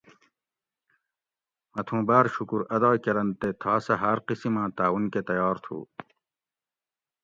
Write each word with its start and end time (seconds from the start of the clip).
مہۤ 1.73 1.83
تھُوں 1.87 2.01
باۤر 2.07 2.25
شُکر 2.35 2.61
ادا 2.75 2.91
کرنت 3.03 3.33
تے 3.39 3.49
تھا 3.61 3.73
سہۤ 3.85 3.95
ہاۤر 4.01 4.17
قسم 4.27 4.53
آں 4.61 4.69
تعاون 4.77 5.03
کۤہ 5.13 5.21
تیار 5.29 5.55
تھُو 5.63 5.77